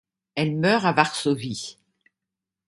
[0.33, 1.77] Elle meurt à Varsovie.